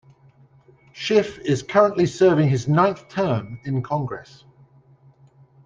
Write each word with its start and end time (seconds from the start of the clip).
Schiff 0.93 1.37
is 1.41 1.61
currently 1.61 2.07
serving 2.07 2.49
his 2.49 2.67
ninth 2.67 3.07
term 3.07 3.59
in 3.65 3.83
Congress. 3.83 4.45